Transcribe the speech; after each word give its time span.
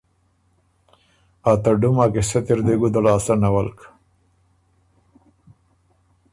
آ 1.49 1.51
ته 1.63 1.71
ډُمه 1.79 2.03
ا 2.03 2.07
قیصۀ 2.13 2.39
تِر 2.45 2.59
دې 2.65 2.75
ګُده 2.81 2.99
لاسته 3.05 3.33
نَولک؟ 3.41 3.79